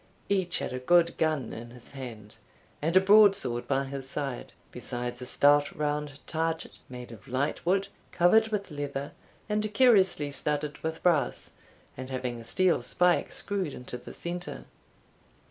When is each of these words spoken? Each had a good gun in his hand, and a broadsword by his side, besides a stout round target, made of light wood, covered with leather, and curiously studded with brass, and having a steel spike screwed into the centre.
Each 0.29 0.57
had 0.57 0.73
a 0.73 0.79
good 0.79 1.15
gun 1.19 1.53
in 1.53 1.69
his 1.69 1.91
hand, 1.91 2.37
and 2.81 2.97
a 2.97 2.99
broadsword 2.99 3.67
by 3.67 3.83
his 3.83 4.09
side, 4.09 4.51
besides 4.71 5.21
a 5.21 5.27
stout 5.27 5.71
round 5.77 6.25
target, 6.25 6.79
made 6.89 7.11
of 7.11 7.27
light 7.27 7.63
wood, 7.67 7.87
covered 8.11 8.47
with 8.47 8.71
leather, 8.71 9.11
and 9.47 9.71
curiously 9.75 10.31
studded 10.31 10.79
with 10.79 11.03
brass, 11.03 11.51
and 11.95 12.09
having 12.09 12.41
a 12.41 12.45
steel 12.45 12.81
spike 12.81 13.31
screwed 13.31 13.75
into 13.75 13.95
the 13.99 14.11
centre. 14.15 14.65